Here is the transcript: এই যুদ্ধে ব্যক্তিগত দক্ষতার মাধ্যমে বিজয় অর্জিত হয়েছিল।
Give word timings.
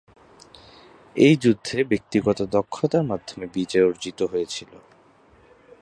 এই 1.15 1.35
যুদ্ধে 1.35 1.77
ব্যক্তিগত 1.83 2.39
দক্ষতার 2.51 3.03
মাধ্যমে 3.03 3.45
বিজয় 3.53 3.85
অর্জিত 3.85 4.19
হয়েছিল। 4.23 4.71